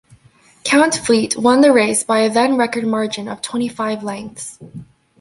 Count 0.63 0.95
Fleet 0.95 1.37
won 1.37 1.61
the 1.61 1.71
race 1.71 2.03
by 2.03 2.21
a 2.21 2.29
then-record 2.31 2.87
margin 2.87 3.27
of 3.27 3.39
twenty-five 3.39 4.01
lengths. 4.03 4.57